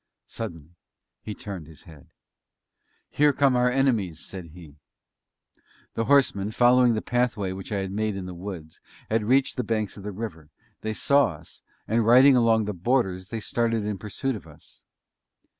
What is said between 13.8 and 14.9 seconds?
in pursuit of us.